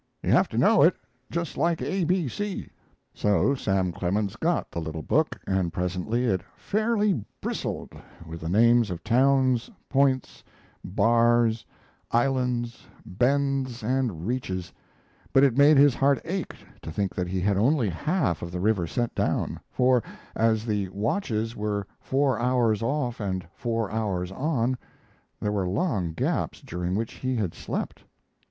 [0.23, 0.95] You have to know it
[1.29, 2.71] just like A B C."
[3.13, 7.91] So Sam Clemens got the little book, and presently it "fairly bristled"
[8.25, 10.43] with the names of towns, points,
[10.83, 11.63] bars,
[12.09, 14.73] islands, bends, and reaches,
[15.33, 18.59] but it made his heart ache to think that he had only half of the
[18.59, 20.01] river set down; for,
[20.35, 24.79] as the "watches" were four hours off and four hours on,
[25.39, 28.03] there were long gaps during which he had slept.